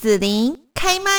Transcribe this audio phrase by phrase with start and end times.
[0.00, 1.10] 紫琳开麦。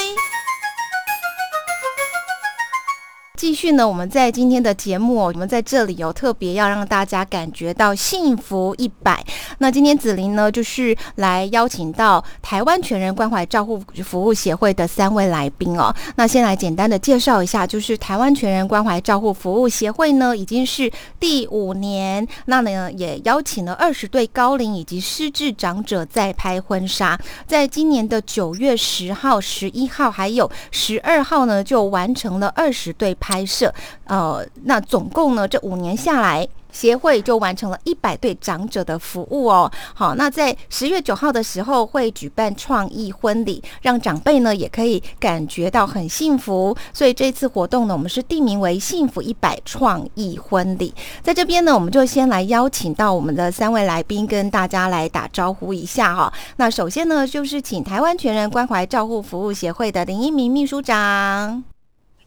[3.39, 9.25] 继续呢，我们在今天的节目，我们在这里有特别要让大家感觉到幸福一百。
[9.59, 15.96] 那今天紫琳呢，就是来邀请到台湾全人关怀照护服务协会的三位来宾哦。
[16.18, 33.28] 那先来简单的介绍一下，就是台湾全人关怀照护服务协会呢，已经是第五年，那呢也邀请了二十对高龄以及失智长者在拍婚纱，在今年的九月十号、十一号还有十二号呢，就完成了二十对拍。
[33.29, 33.71] 拍摄，
[34.05, 39.71] 呃，那总共呢，这五年下来，协会就完成了一百对长者的服务哦。
[39.93, 46.75] 好，那在十月九号的时候会举办创意婚礼，让长辈呢也可以感觉到很幸福。
[46.91, 50.91] 所以这次活动呢，我们是定名为“幸福一百创意婚礼”。
[51.21, 56.33] 在这边呢，我们就先来邀请到我们的三位来宾，跟大家来打招呼一下哈。
[56.55, 61.63] 那首先呢，就是请台湾全人关怀照护服务协会的林一鸣秘书长。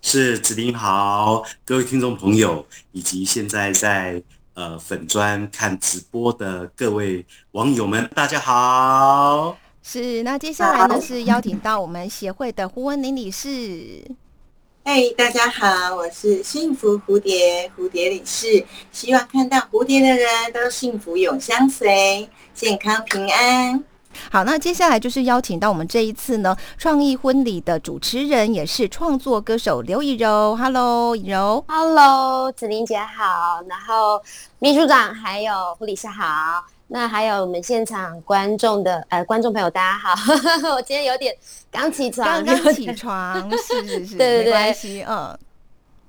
[0.05, 4.21] 是子林好，各位听众朋友，以及现在在
[4.53, 9.57] 呃粉砖看直播的各位网友们，大家好。
[9.81, 13.49] 是，那接下来呢是邀请到我们协会的胡文林理事。
[14.85, 23.85] 嘿，大家好，我是幸福蝴蝶蝴蝶理事，希望看到蝴蝶的人都幸福永相随，健康平安。
[24.31, 30.57] 好，那接下来就是邀请到我们这一次呢创意婚礼的主持人，也是创作歌手刘以柔。
[30.57, 31.65] Hello，以柔。
[31.69, 33.63] Hello，子玲姐好。
[33.69, 34.23] 然后
[34.59, 36.65] 秘书长还有护理师好。
[36.89, 40.15] 那还有我们现场观众的呃观众朋友大家好。
[40.75, 41.35] 我今天有点
[41.71, 45.39] 刚起床，刚刚起床，是是是， 对对对，没关系，嗯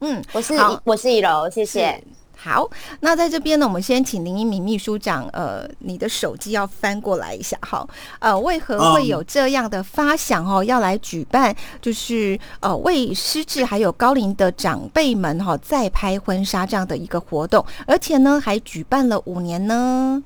[0.02, 2.04] 嗯，我是我是以柔，谢谢。
[2.44, 10.62] 好，那在这边呢，我们先请林一鸣秘书长，呃，你的手机要翻过来一下，好，呃，为何会有这样的发想哦？
[10.62, 20.22] 要来举办，就是呃，为失智还有高龄的长辈们哈，再拍婚纱这样的一个活动，而且呢，还举办了五年呢。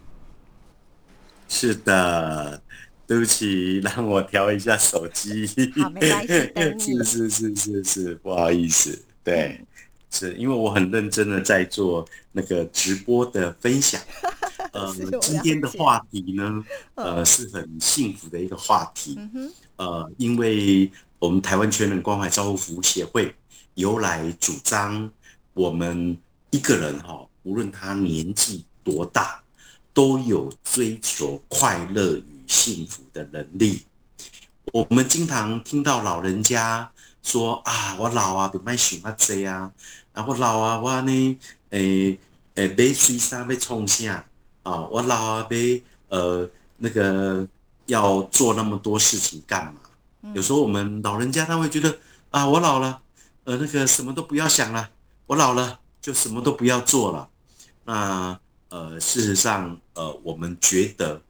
[1.48, 2.60] 是的，
[3.06, 5.46] 对不起，让我调一下手机。
[5.80, 6.28] 好，没关
[6.80, 9.62] 系， 是是是是是，不好意思，对。
[10.10, 14.02] 是因为我很认真的在做那个直播的分享，
[14.72, 16.64] 呃，今天的话题呢，
[16.96, 19.20] 呃，是很幸福的一个话题，
[19.76, 23.36] 呃，因为我们台湾全人关怀照护服务协会
[23.76, 25.12] 由来主张，
[25.54, 26.18] 我们
[26.52, 29.44] 一个人哈，无论他年纪多大，
[29.94, 33.84] 都有追求快乐与幸福的能力。
[34.72, 36.90] 我们经常听到老人家。
[37.28, 39.70] 说啊，我老啊，别卖想啊济啊，
[40.14, 41.40] 啊我老啊，我呢，
[41.72, 42.18] 诶
[42.56, 44.24] 诶，买水衫要冲啥
[44.64, 44.88] 啊？
[44.90, 45.58] 我老啊，要
[46.08, 47.46] 呃那个
[47.88, 50.32] 要做那么多事情干嘛？
[50.34, 52.00] 有时候我们老人家他会觉得
[52.32, 53.02] 啊，我老了，
[53.44, 54.90] 呃那个什么都不要想了，
[55.26, 57.28] 我老了就什么都不要做了。
[57.84, 58.40] 那
[58.70, 61.22] 呃事实上呃我们觉得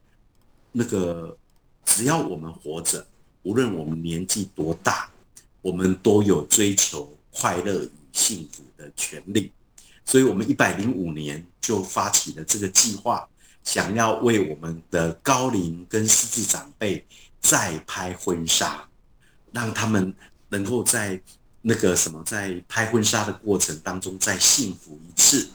[0.72, 1.36] 那个
[1.84, 3.04] 只要我们活着，
[3.42, 5.10] 无论我们年纪多大。
[5.68, 9.52] 我们都有追求快乐与幸福的权利，
[10.06, 13.28] 所以，我们一百零五年就发起了这个计划，
[13.66, 17.06] 想要为我们的高龄跟失智长辈
[17.42, 18.88] 再拍婚纱，
[19.52, 20.16] 让他们
[20.48, 21.22] 能够在
[21.62, 25.50] 那个什么，在拍婚纱的过程当中再幸福一次。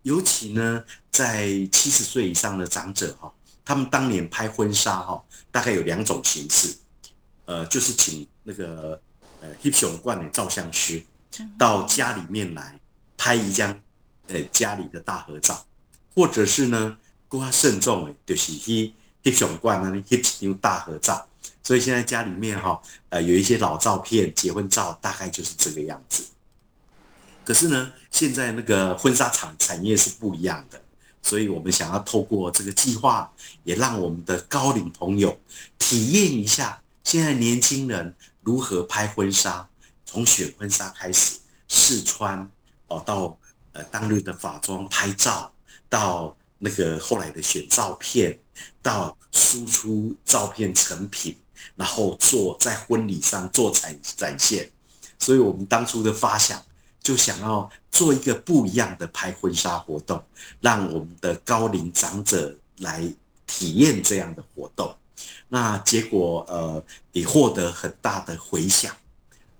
[0.00, 3.30] 尤其呢，在七十岁以上的长者哈，
[3.66, 6.74] 他们当年拍婚纱哈，大概有两种形式，
[7.44, 8.98] 呃，就是请那个。
[9.40, 11.00] 呃，hip 熊冠的照相师
[11.56, 12.78] 到家里面来
[13.16, 13.80] 拍一张
[14.26, 15.64] 呃家里的大合照，
[16.14, 21.24] 或者是呢，更加慎重的，就是去 hip 熊冠那里 hip 张大合照。
[21.62, 26.24] 所以现在家里面哈，呃，有一些老照片，结婚照大概就是这个样子。
[27.44, 30.82] 可是呢，现在那个婚纱厂产业是不一样的，
[31.22, 33.30] 所以我们想要透过这个计划，
[33.62, 35.38] 也让我们的高龄朋友
[35.78, 38.12] 体验一下现在年轻人。
[38.48, 39.68] 如何拍婚纱？
[40.06, 41.38] 从选婚纱开始，
[41.68, 42.50] 试穿
[42.86, 43.38] 哦，到
[43.72, 45.52] 呃当日的法妆拍照，
[45.86, 48.38] 到那个后来的选照片，
[48.80, 51.36] 到输出照片成品，
[51.76, 54.70] 然后做在婚礼上做展展现。
[55.18, 56.64] 所以我们当初的发想，
[57.02, 60.24] 就想要做一个不一样的拍婚纱活动，
[60.62, 63.06] 让我们的高龄长者来
[63.46, 64.96] 体验这样的活动。
[65.48, 66.82] 那结果呃
[67.12, 68.94] 也获得很大的回响，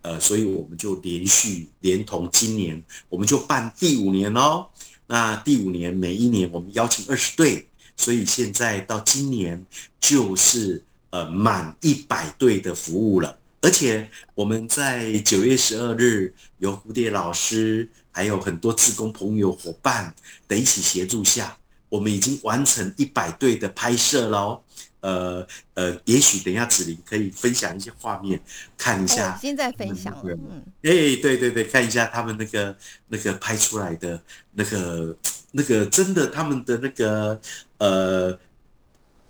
[0.02, 4.66] 呃，所以我们就连续连同今年，我们就办第五年哦。
[5.06, 7.66] 那第五年每一年我们邀请二十对，
[7.96, 9.64] 所以现在到今年
[9.98, 20.14] 就是呃满一百对的服务了，而且我们在九月十二日有蝴蝶老师还有很多志工朋友伙伴
[20.46, 21.56] 的一起协助下，
[21.88, 24.62] 我们已经完成一百对的拍摄喽。
[25.00, 28.40] 呃呃，也许等一下子琳可以分享一些画面，
[28.76, 29.38] 看一下。
[29.40, 30.90] 现在分享了，嗯，哎，
[31.22, 32.76] 对对对，看一下他们那个
[33.06, 34.20] 那个拍出来的
[34.54, 35.16] 那个
[35.52, 37.40] 那个真的他们的那个
[37.78, 38.36] 呃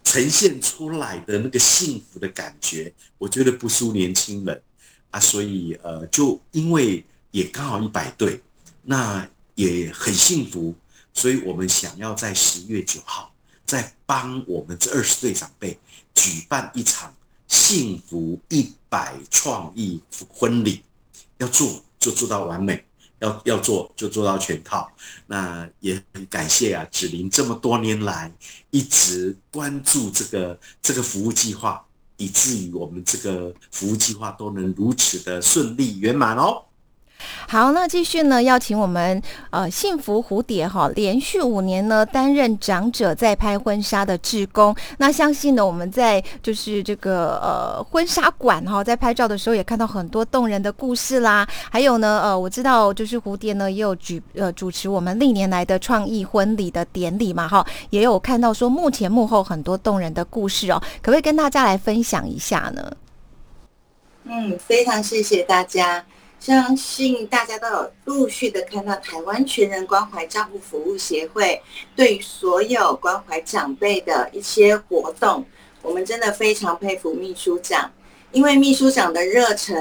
[0.03, 4.63] 呈现出来的那个幸福的感觉，我觉得不输年轻人
[5.11, 8.41] 啊，所以呃，就因为也刚好一百对，
[8.85, 10.75] 那也很幸福，
[11.19, 13.33] 所以我们想要在十月九号。
[13.67, 15.79] 再帮我们这二十对长辈
[16.15, 17.15] 举办一场
[17.47, 20.83] 幸福一百创意婚礼，
[21.37, 22.83] 要做就做到完美，
[23.19, 24.91] 要要做就做到全套。
[25.27, 28.33] 那也很感谢啊，芷玲这么多年来
[28.71, 31.85] 一直关注这个这个服务计划，
[32.17, 36.65] 以至于我们这个服务计划都能如此的顺利圆满哦。
[37.49, 39.21] 好，那继续呢，邀请我们
[39.51, 44.75] 呃幸福蝴蝶哈，连续五年呢担任长者在拍婚纱的志工。
[44.99, 51.47] 那相信呢，我们在就是这个呃婚纱馆哈，在拍照的时候也看到很多动人的故事啦。
[51.71, 62.93] 还有呢，呃，我知道就是蝴蝶呢也有举呃主持我们历年来的创意婚礼的典礼嘛哈，也有看到说幕前幕后很多动人的故事哦，可不可以跟大家来分享一下呢？
[64.25, 66.05] 嗯，非常谢谢大家。
[66.41, 71.61] 相信大家都有陆续的看到台湾全人关怀照顾服务协会
[71.97, 75.45] 对所有关怀长辈的一些活动，
[75.83, 77.91] 我们真的非常佩服秘书长，
[78.31, 79.77] 因为秘书长的热忱，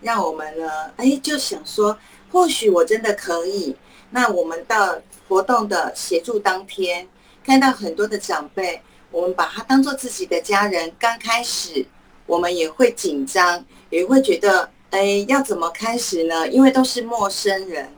[0.00, 1.98] 让我们呢，哎，就想说，
[2.30, 3.76] 或许我真的可以。
[4.10, 4.96] 那我们到
[5.28, 7.06] 活动的协助当天，
[7.44, 8.80] 看到很多的长辈，
[9.10, 11.84] 我们把他当做自己的家人，刚开始
[12.24, 14.70] 我们也会紧张，也会觉得。
[14.90, 16.48] 哎，要怎么开始呢？
[16.48, 17.92] 因为都是陌生人，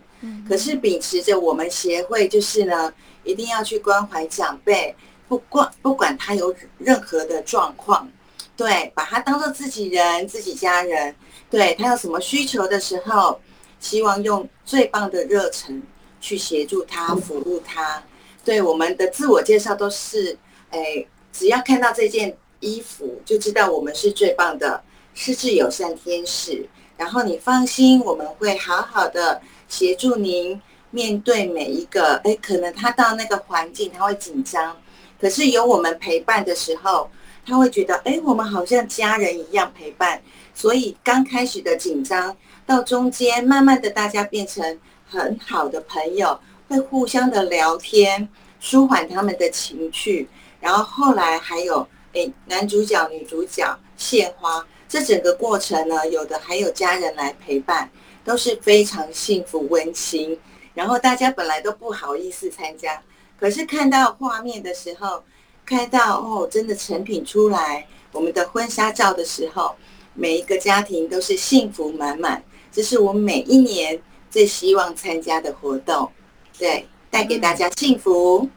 [0.49, 2.93] 可是秉持着我们协会，就是呢，
[3.23, 4.95] 一定要去关怀长辈，
[5.29, 8.11] 不管不管他有任何的状况，
[8.57, 11.15] 对，把他当做自己人、自己家人，
[11.49, 13.41] 对他有什么需求的时候，
[13.79, 15.81] 希望用最棒的热忱
[16.21, 18.03] 去协助他、服务他。
[18.45, 20.37] 对我们的自我介绍都是，
[20.71, 24.83] 哎，只要看到这件衣服，就知道我们是最棒的
[25.15, 26.69] 失智友善天使。
[27.01, 30.61] 然后你放心，我们会好好的协助您
[30.91, 32.17] 面对每一个。
[32.25, 34.77] 哎，可能他到那个环境他会紧张，
[35.19, 37.11] 可是有我们陪伴的时候，
[37.47, 40.21] 他会觉得哎，我们好像家人一样陪伴。
[40.53, 42.37] 所以刚开始的紧张，
[42.67, 46.39] 到中间慢慢的大家变成很好的朋友，
[46.69, 48.29] 会互相的聊天，
[48.61, 50.29] 舒缓他们的情绪。
[50.61, 54.63] 然后后来还有哎，男主角、女主角献花。
[54.91, 57.89] 这整个过程呢，有的还有家人来陪伴，
[58.25, 60.37] 都是非常幸福温馨。
[60.75, 63.01] 然后大家本来都不好意思参加，
[63.39, 65.23] 可是看到画面的时候，
[65.65, 69.77] 看到哦，真的成品出来，我们的婚纱照的时候，
[70.15, 72.43] 每一个家庭都是幸福满满。
[72.73, 76.11] 这是我每一年最希望参加的活动，
[76.59, 78.49] 对，带给大家幸福。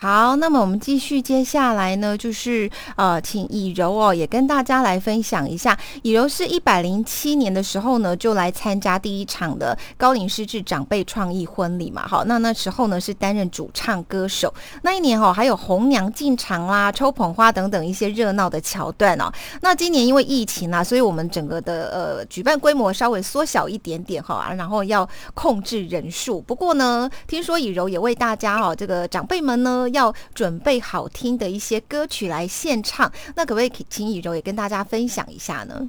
[0.00, 5.76] 好，那么我们继续，接下来呢，就是呃，请以柔哦，也跟大家来分享一下。
[6.02, 12.06] 以柔是一百零七年的时候呢，就来参加第一场的高龄失智长辈创意婚礼嘛。
[12.06, 14.54] 好，那那时候呢是担任主唱歌手。
[14.82, 19.28] 那一年哈，还有红娘进场啦、抽捧花等等一些热闹的桥段哦。
[19.62, 26.40] 那今年因为疫情啊，所以我们整个的呃举办规模稍微缩小一点点哈，然后要控制人数。
[26.40, 29.87] 不过呢，听说以柔也为大家哈，这个长辈们呢。
[29.88, 35.88] 要准备好听的一些歌曲来献唱，那可不可以请以柔也跟大家分享一下呢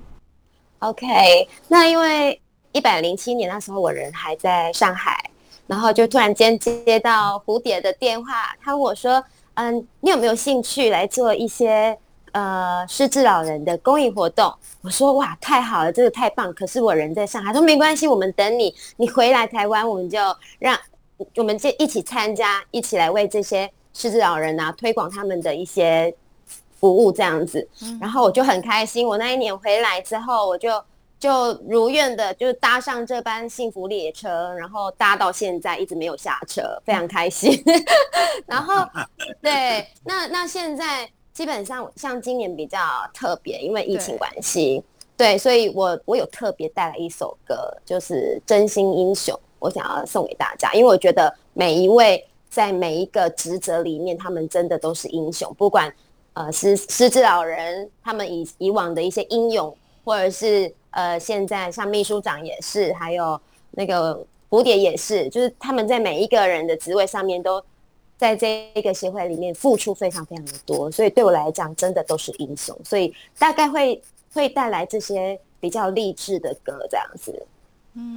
[0.79, 2.41] ？OK，那因为
[2.71, 5.17] 一百零七年那时候我人还在上海，
[5.67, 9.21] 然后就突然间接到蝴蝶的电话，他问我说
[9.55, 11.97] ：“嗯，你有没有兴趣来做一些
[12.31, 16.53] 呃失智老人的公益活动？”我说：“哇，太好了，这个太棒！
[16.53, 20.17] 可是我人在上海。”说：“没关系，我们等你，你回来台湾，我们就
[20.59, 20.79] 让
[21.35, 26.13] 我们就一起参加，一起来为这些。”失智老人啊，推广他们的一些
[26.79, 27.67] 服务这样子，
[27.99, 29.05] 然后我就很开心。
[29.05, 30.81] 我那一年回来之后，我就
[31.19, 37.61] 就如愿的就搭上这班幸福列车，然后搭到现在一直没有下车，非常开心。
[38.47, 38.87] 然后
[39.41, 42.79] 对，那那现在基本上像今年比较
[43.13, 44.81] 特别，因为疫情关系，
[45.17, 52.25] 对，所以我我有特别带来一首歌，就是《真心英雄》，我想要送给大家，因为我觉得每一位。
[52.49, 55.53] 在每一个职责里面，他们真的都是英雄。
[55.57, 55.93] 不管
[56.33, 63.39] 呃失失智老人他们以以往的一些英勇，或者是呃现在像秘书长也是，还有
[63.71, 67.63] 那个蝴蝶也是，就是他们在每一个人的职位上面都
[68.17, 74.01] 在这一个协会里面付出非常非常的多，所以对我来讲真的都是英雄，所以大概会
[74.33, 77.45] 会带来这些比较励志的歌这样子。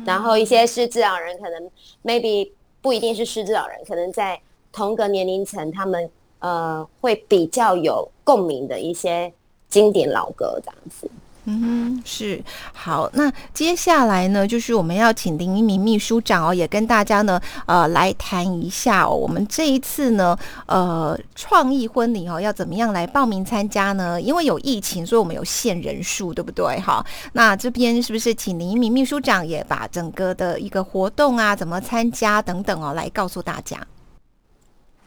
[0.07, 1.71] 然后一些失智老人可能
[2.05, 2.51] maybe
[2.83, 4.39] 不一定是失智老人，可能在
[4.73, 6.11] 同个年龄层，他们
[6.41, 9.33] 呃会比较有共鸣的一些
[9.69, 11.09] 经典老歌这样子。
[11.45, 12.41] 嗯，是
[12.73, 13.11] 好。
[13.15, 19.11] 那接下来呢，就是我们要请林一鸣秘书长哦，也跟大家呢，呃，来谈一下哦。
[19.13, 24.21] 我们这一次呢，呃，创意婚礼哦，要怎么样来报名参加呢？
[24.21, 26.79] 因为有疫情，所以我们有限人数，对不对？
[26.79, 33.85] 好，那这边是不是请林一鸣秘书长也把整个的一个活动啊，怎么参加等等哦，来告诉大家？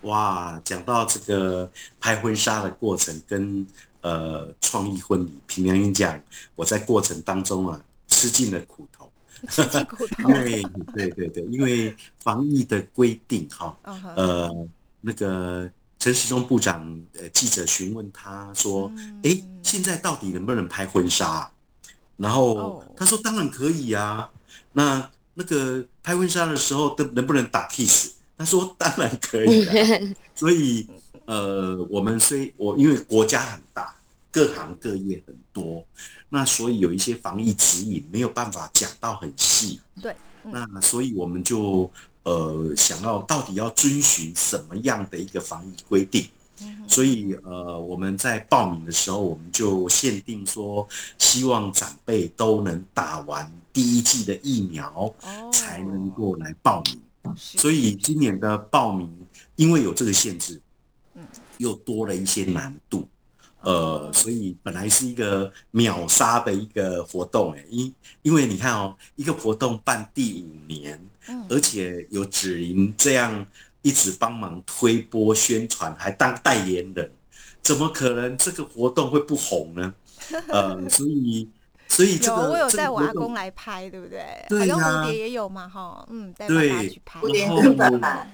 [0.01, 3.65] 哇，讲到这个拍婚纱的过程跟。
[4.05, 6.21] 呃，创意婚礼，平良英讲，
[6.53, 9.11] 我在过程当中啊，吃尽了苦头，
[10.21, 10.61] 因为
[10.93, 13.75] 对对对，因为防疫的规定哈，
[14.15, 14.47] 呃，
[15.01, 18.91] 那个陈时中部长，呃，记者询问他说，
[19.23, 21.49] 哎，现在到底能不能拍婚纱？
[22.15, 24.29] 然后他说，当然可以啊。
[24.73, 28.11] 那那个拍婚纱的时候，能能不能打 kiss？
[28.37, 29.65] 他说，当然可以。
[30.35, 30.87] 所以，
[31.25, 33.94] 呃，我们虽我因为国家很大。
[34.35, 35.81] 各行各业很多，
[36.27, 39.79] 那所以有一些防疫指引没有办法讲到很细。
[40.01, 40.13] 对，
[40.43, 41.89] 那所以我们就
[42.23, 46.27] 呃想要到底要遵循什么样的一个防疫规定？
[46.85, 50.85] 所以呃我们在报名的时候，我们就限定说，
[51.17, 55.15] 希望长辈都能打完第一季的疫苗，
[55.49, 57.33] 才能够来报名。
[57.37, 59.09] 所以今年的报名
[59.55, 60.61] 因为有这个限制，
[61.57, 63.07] 又多了一些难度。
[63.65, 67.91] 呃，所以本来是一个秒杀的一个活动，哎，因
[68.21, 71.03] 因为你看哦，一个活动办第五年，
[71.49, 73.43] 而且有芷莹这样
[73.81, 77.11] 一直帮忙推波宣传，还当代言人，
[77.63, 79.93] 怎么可能这个活动会不红呢？
[80.47, 81.49] 呃，所以
[81.87, 84.23] 所以这个我有带我阿公来拍，对不对？
[84.47, 87.19] 对呀，蝴蝶也有嘛，哈，嗯，带他去拍。
[87.19, 88.27] 然后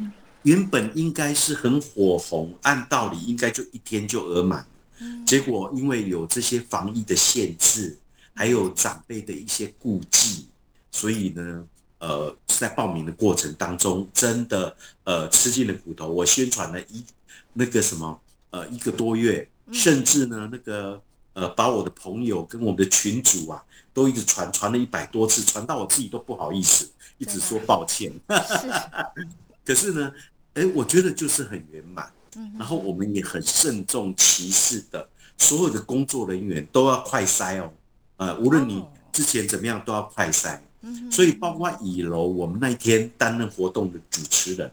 [0.44, 4.66] 原本应该是很火红，按道理应该就一天就额满。
[5.26, 7.98] 结果因为有这些防疫的限制，
[8.34, 10.48] 还有长辈的一些顾忌，
[10.92, 11.66] 所以呢，
[12.00, 16.08] 呃，在报名的过程当中，真的呃吃尽了苦头。
[16.08, 17.04] 我宣传了一
[17.54, 18.20] 那个什么
[18.52, 21.02] 呃一个多月，甚至呢那个
[21.34, 28.12] 呃把我的朋友跟我们的群主啊都一直传传了一百多次，传到我自己都不好意思，一直说抱歉。
[29.66, 30.12] 可是呢，
[30.54, 32.12] 哎，我觉得就是很圆满。
[32.58, 35.08] 然后我们也很慎重其事的，
[35.38, 37.72] 所有的工作人员都要快筛哦，
[38.18, 40.60] 呃，无论你之前怎么样都要快筛。
[41.12, 44.72] 所以包括乙楼，我们那一天担任活动的主持人，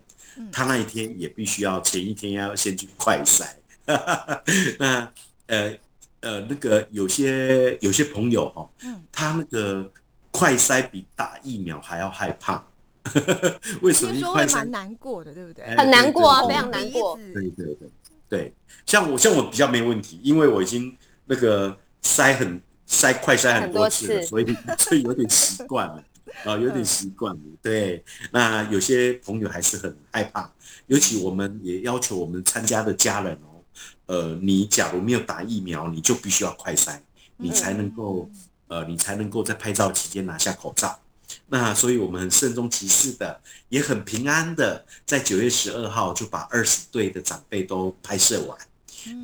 [0.51, 3.45] 他那一天也必须要前一天要先去快筛。
[4.79, 5.13] 那
[5.49, 5.77] 呃
[6.21, 8.67] 呃那个有些有些朋友哈，
[9.13, 9.93] 他那个
[10.31, 12.65] 快筛比打疫苗还要害怕。
[13.83, 14.15] 为什么？
[14.19, 15.65] 说会蛮难过的，对不对？
[15.77, 17.19] 很难过啊，非常难过。
[17.35, 17.89] 对对对
[18.29, 18.55] 对，
[18.87, 20.97] 像我像我比较没问题，因为我已经
[21.27, 24.47] 那个塞很塞快塞很多次了，所以
[24.79, 26.03] 所以有点习惯了
[26.45, 27.41] 啊，有点习惯了。
[27.63, 30.51] 对，那有些朋友还是很害怕，
[30.87, 33.63] 尤其我们也要求我们参加的家人哦，
[34.07, 37.01] 呃，你假如没有打疫苗，你就必须要快塞，
[37.39, 38.29] 你才能够
[38.69, 40.99] 呃，你才能够在拍照期间拿下口罩。
[41.47, 48.59] 那所以，我们很慎重其事的，也很平安的，在九月十二号就把二十对的长辈都拍摄完。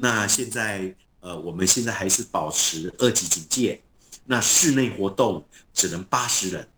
[0.01, 3.81] 那现在，呃，我们现在还是保持二级警戒，
[4.25, 6.69] 那室内活动只能八十人。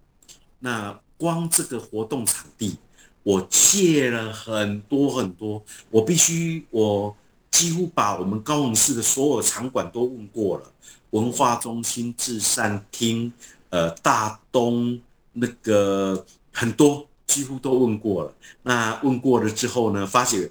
[0.58, 2.76] 那光这个活动场地，
[3.22, 7.16] 我借了很多很多，我必须，我
[7.50, 10.72] 几乎把我们高雄市的所有场馆都问过了，
[11.10, 13.32] 文化中心、至善厅、
[13.70, 15.00] 呃，大东。
[15.38, 20.50] 那个很多几乎都问过了，那问过了之后呢，发现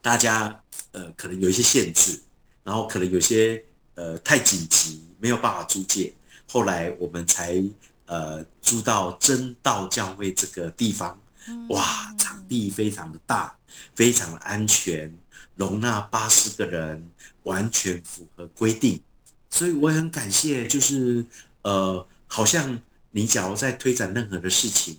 [0.00, 0.62] 大家
[0.92, 2.20] 呃可能有一些限制，
[2.62, 3.60] 然后可能有些
[3.96, 6.14] 呃太紧急，没有办法租借。
[6.48, 7.60] 后来我们才
[8.06, 11.20] 呃租到真道教会这个地方，
[11.70, 13.52] 哇，场地非常的大，
[13.96, 15.12] 非常的安全，
[15.56, 17.10] 容纳八十个人，
[17.42, 19.02] 完全符合规定。
[19.50, 21.26] 所以我很感谢，就是
[21.62, 22.80] 呃好像。
[23.16, 24.98] 你假如在推展任何的事情，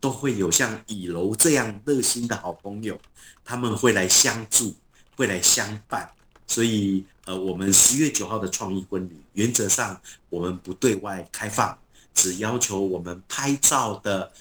[0.00, 2.98] 都会有像乙楼这样热心的好朋友，
[3.44, 4.74] 他们会来相助，
[5.14, 6.10] 会来相伴，
[6.46, 10.00] 所以呃，我们十月九号的创意婚礼，原则上
[10.30, 11.78] 我们不对外开放，
[12.14, 14.32] 只要求我们拍照的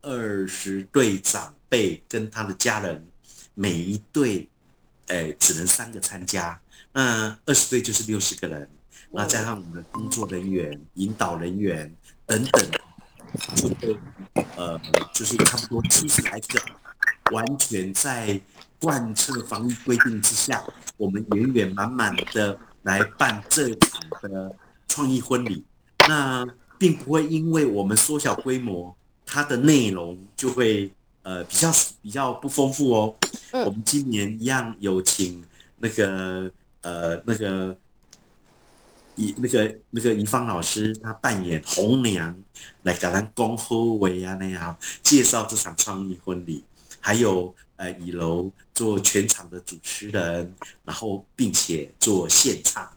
[0.00, 3.04] 二十对长辈跟他的家人，
[3.54, 4.48] 每一对，
[5.08, 6.60] 哎，只能三个参加，
[6.92, 8.70] 那二十对就是六十个人，
[9.10, 11.92] 那加上我们的工作人员、引导人员
[12.28, 12.70] 等等，
[13.56, 13.98] 就会
[14.54, 14.78] 呃，
[15.14, 16.60] 就是差不多七十来个，
[17.32, 18.38] 完全在
[18.78, 20.62] 贯彻防疫规定之下，
[20.98, 24.54] 我们圆圆满满的来办这场的
[24.86, 25.64] 创意婚礼。
[26.06, 28.94] 那并不会因为我们缩小规模，
[29.24, 30.92] 它的内容就会
[31.22, 33.16] 呃比较比较不丰富哦。
[33.64, 35.42] 我们今年一样有请
[35.78, 37.74] 那个呃那个。
[39.18, 42.34] 以那个那个怡芳老师，他扮演红娘
[42.82, 46.64] 来给咱恭贺维啊那样介绍这场创意婚礼，
[47.00, 52.88] 还有呃以楼做全场的主持人，然后并且做现场，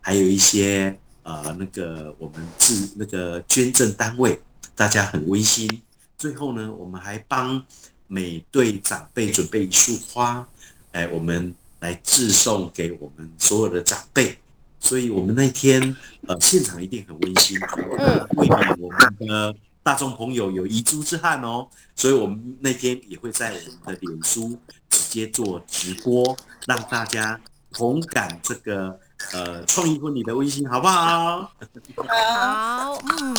[0.00, 4.40] 还有一些呃那个我们自那个捐赠单位，
[4.76, 5.68] 大家很温馨。
[6.16, 7.60] 最后呢，我们还帮
[8.06, 10.46] 每对长辈准备一束花，
[10.92, 14.38] 哎，我们来致送给我们所有的长辈。
[14.84, 15.96] 所以，我们那天
[16.28, 17.58] 呃，现场一定很温馨，
[17.98, 21.66] 嗯，未免我们的大众朋友有遗珠之憾哦。
[21.96, 24.58] 所以我们那天也会在我们的脸书
[24.90, 26.36] 直接做直播，
[26.66, 27.40] 让大家
[27.72, 29.00] 同感这个。
[29.32, 31.50] 呃，创意婚礼的微信，好不好？
[32.06, 33.36] 好，嗯，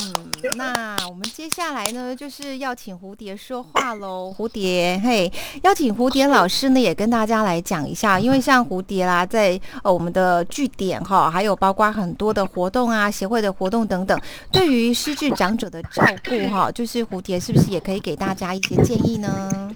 [0.55, 4.33] 那我们接下来呢，就是要请蝴蝶说话喽。
[4.37, 5.31] 蝴蝶，嘿，
[5.63, 14.19] 邀请蝴蝶老师呢，也跟大家来讲一下，因为像蝴蝶啦，在呃我们的据点哈，还有包括很多的活动啊，协会的活动等等，
[14.51, 19.73] 对于失智长者的照顾哈，就是蝴蝶是不是也可以给大家一些建议呢？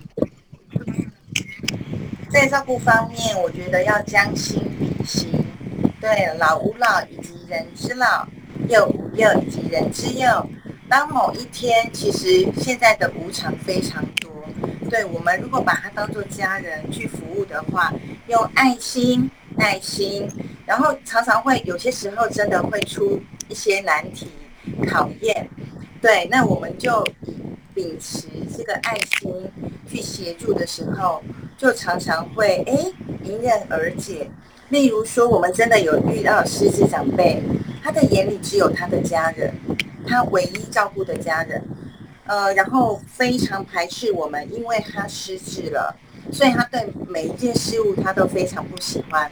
[2.32, 5.30] 在照顾方面，我觉得要将心比心。
[6.02, 8.26] 对，老吾老以及人之老，
[8.70, 10.50] 幼吾幼以及人之幼。
[10.88, 14.32] 当某一天，其实现在的无常非常多。
[14.90, 17.94] 对我们，如果把它当做家人去服务的话，
[18.28, 20.28] 用爱心、耐心，
[20.66, 24.28] 然后常常会有些时候真的会出一些难题、
[24.90, 25.48] 考验。
[26.02, 27.06] 对，那我们就
[27.76, 29.52] 秉持这个爱心
[29.88, 31.22] 去协助的时候，
[31.58, 32.92] 就常常会哎
[33.24, 34.28] 迎刃而解。
[34.70, 37.42] 例如说，我们真的有遇到失智长辈，
[37.84, 39.52] 他的眼里只有他的家人，
[40.08, 41.62] 他唯一照顾的家人，
[42.26, 45.96] 呃，然后非常排斥我们，因为他失智了，
[46.32, 49.32] 所以他对每一件事物他都非常不喜欢。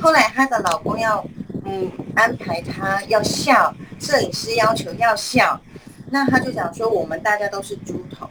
[0.00, 1.24] 后来她的老公要，
[1.64, 5.60] 嗯，安排他要笑，摄影师要求要笑，
[6.10, 8.28] 那他就讲说我们大家都是猪头，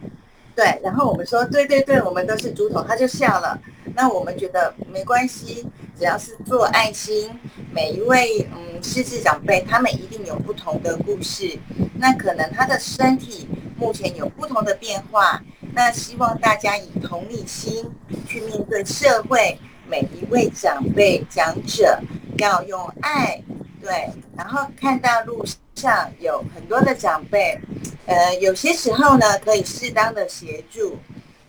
[0.53, 3.57] 对，然后我们说对对对，我们都是猪头，他就笑了。
[3.95, 5.65] 那我们觉得没关系。
[5.97, 7.29] 只要是做爱心，
[7.71, 11.57] 每一位嗯失智长辈，他们一定有不同的故事。
[11.95, 15.41] 那可能他的身体目前有不同的变化。
[15.73, 17.89] 那希望大家以同理心
[18.27, 21.99] 去面对社会每一位长辈长者，
[22.37, 23.41] 要用爱
[23.81, 24.09] 对。
[24.35, 27.57] 然后看到路上有很多的长辈，
[28.05, 30.97] 呃，有些时候呢可以适当的协助。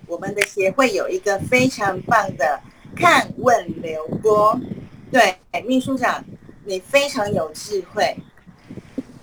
[0.07, 2.61] 我们的协会有一个非常棒的。
[2.94, 4.59] 看问流波，
[5.11, 6.24] 对，秘书长，
[6.64, 8.16] 你非常有智慧。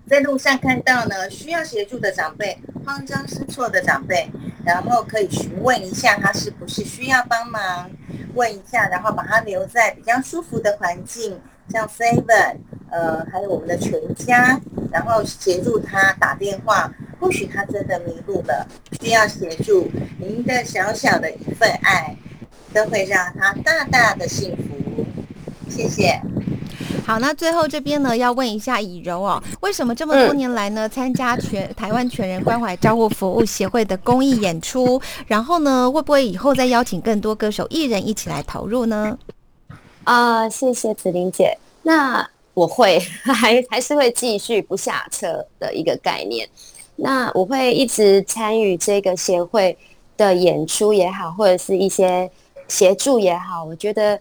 [0.07, 4.29] 在路上看到呢，需要协助的长辈，慌张失措的长辈，
[4.65, 7.89] 然后可以询问一下他是不是需要帮忙，
[8.35, 12.57] 问一下，然后把他留在比较舒服的环境，像 Seven，
[12.89, 14.59] 呃，还有我们的全家，
[14.91, 18.67] 然后协助他打电话，或许他真的迷路了，
[19.01, 22.17] 需要协助，您的小小的一份爱。
[22.73, 25.05] 都会让他大大的幸福，
[25.69, 26.21] 谢谢。
[27.05, 39.17] 好，那最后这边呢，要问一下以柔哦，为什么这么多年来呢，参加全台湾全人关怀照护服务协会的公益演出，然后呢，会不会以后再邀请更多歌手艺人一起来投入呢？
[40.03, 41.57] 啊，谢谢子玲姐。
[41.83, 46.47] 那我会 还还是会继续不下车的一个概念。
[46.95, 49.75] 那我会一直参与这个协会
[50.15, 52.29] 的演出也好，或者是一些。
[52.71, 54.17] 协助也好，我觉得，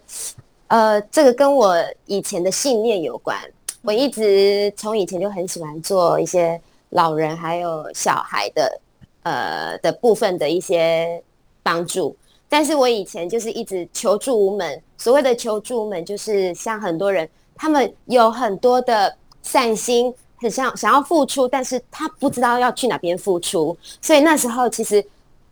[0.67, 1.73] 呃，这个跟我
[2.05, 3.39] 以前的信念有关。
[3.81, 6.59] 我一直从以前就很喜欢做一些
[6.89, 8.81] 老人还有小孩的，
[9.23, 11.23] 呃的部分的一些
[11.63, 12.13] 帮助。
[12.49, 14.83] 但是我以前就是一直求助无门。
[14.97, 23.75] 所谓的求助无门，就是像很多人，他们有很多的善心，很想想要付出，但是他不知道要去哪边付出。
[24.01, 25.03] 所以那时候，其实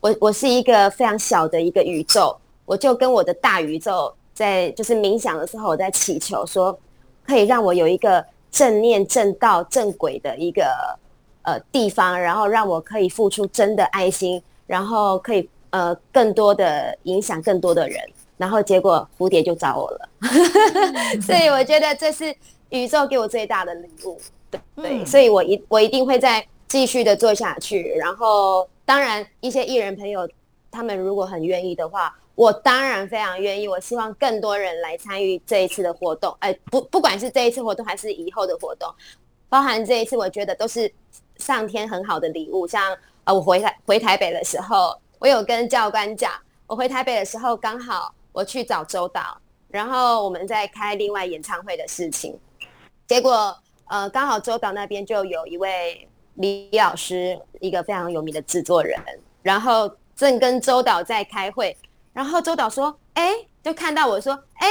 [0.01, 2.37] 我我是一个非常小的一个宇宙。
[2.69, 6.77] 我就跟我的大宇宙在就是冥想的时候，我在祈求说，
[7.25, 10.63] 可以让我有一个正念、正道、正轨的一个
[11.41, 17.99] 呃地方，然后让我可以付出真的爱心，然后可以呃更多的影响更多的人。
[18.37, 20.09] 然后结果蝴蝶就找我了，
[21.25, 22.33] 所以我觉得这是
[22.69, 24.21] 宇宙给我最大的礼物。
[24.75, 27.95] 对，所以我一我一定会再继续的做下去。
[27.95, 30.29] 然后当然一些艺人朋友，
[30.69, 33.67] 他们如果很愿意的话，我当然非常愿意。
[33.67, 36.33] 我希望更多人来参与这一次的活动。
[36.39, 38.89] 哎，不不管是这一次活动还是以后的活动，
[39.49, 40.89] 包含这一次，我觉得都是
[41.35, 42.65] 上天很好的礼物。
[42.65, 46.31] 像呃，我回台回台北的时候，我有跟教官讲，
[46.65, 48.15] 我回台北的时候刚好。
[48.31, 49.37] 我去找周导，
[49.69, 52.39] 然后我们在开另外演唱会的事情，
[53.07, 53.53] 结果
[53.87, 58.97] 呃刚好周导那边就有一位李老师，一个非常有名的制作人，
[59.41, 61.75] 然后正跟周导在开会，
[62.19, 64.67] 然后周导说：“哎，就看到我说，哎，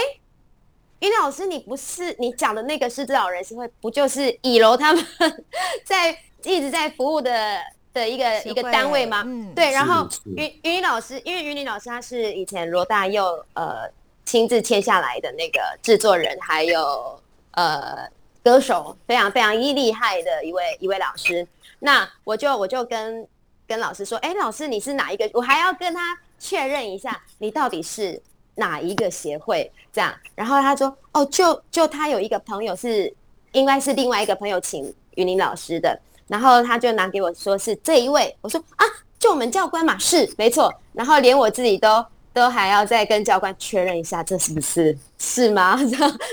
[0.98, 5.02] 于老师，你不是你讲的那个狮子老人协会，不就是以楼他们
[5.82, 6.10] 在
[6.44, 7.58] 一直在服务的？”
[7.90, 9.22] 的一个一个单位吗？
[9.26, 9.70] 嗯，对。
[9.70, 10.06] 然后
[10.36, 13.90] 云云林老师，因为云林老师他是以前罗大佑呃
[14.26, 17.18] 亲自签下来的那个制作人，还有
[17.52, 18.06] 呃
[18.44, 21.48] 歌手，非常非常一厉害的一位一位老师。
[21.80, 23.26] 那我就我就跟
[23.66, 25.28] 跟老师说，哎，老师你是哪一个？
[25.32, 28.20] 我还要跟他确认一下，你到底是
[28.54, 29.70] 哪一个协会？
[29.92, 30.14] 这样。
[30.34, 33.12] 然后他说，哦，就就他有一个朋友是，
[33.52, 35.98] 应该是另外一个朋友请云林老师的。
[36.26, 38.84] 然后他就拿给我说是这一位，我说啊，
[39.18, 40.72] 就我们教官嘛，是没错。
[40.92, 45.78] 然后连我自己都 都还要再跟教官确认一下，这是不是是吗？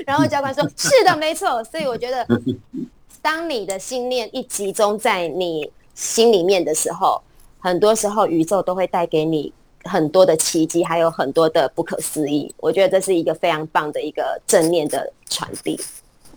[0.05, 1.63] 然后教官说是的，没错。
[1.63, 2.27] 所以我觉得，
[3.21, 7.21] 当你的心念一集中在你心里面的时候，
[7.59, 9.51] 很多时候宇宙都会带给你
[9.89, 12.53] 很多的奇迹，还有很多的不可思议。
[12.57, 15.79] 我觉得这是一个非常棒的一个正念的传递。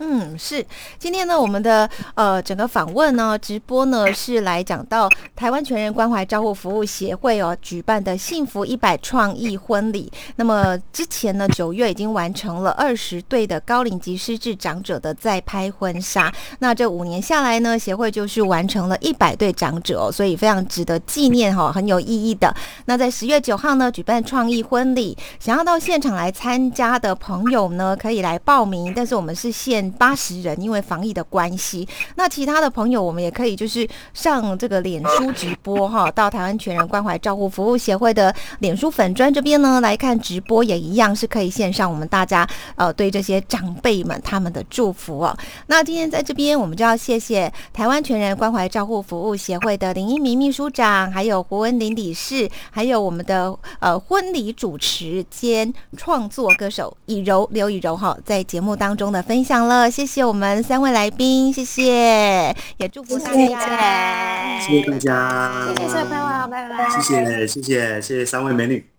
[0.01, 0.65] 嗯，是
[0.97, 10.09] 今天呢，我们的呃整个访问呢，直播呢是来讲到台湾全人关怀照护服务协会哦举办的幸福一百创意婚礼。
[10.37, 16.33] 那么之前呢，九月已经完成了二十对的高龄及失智长者的再拍婚纱。
[16.59, 22.55] 那这五年下来呢，协会就是完成了一百对长者哦，所以非常值得纪念哈，很有意义的。
[22.85, 29.88] 那在十月九号呢，举办创意婚礼，想要到现场来参加的朋友呢，可以来报名，但是我们是限。
[29.91, 45.37] 八十人，因为防疫的关系，那其他的朋友，我们也可以就是上这个脸书直播哈， 到台湾全人关怀照护服务协会的脸书粉砖这边呢来看直播，也一样是可以线上我们大家呃对这些长辈们他们的祝福哦。
[45.67, 59.89] 那今天在这边，我们就要谢谢台湾全人关怀照护服务协会的林一鸣秘书长，还有胡文林理事，还有我们的呃婚礼主持兼创作歌手以柔刘以柔哈，在节目当中的分享了了。
[59.89, 68.98] 谢谢我们三位来宾，谢谢，也祝福大家，谢谢大家，谢谢小朋友，拜拜，谢谢谢谢谢谢三位美女。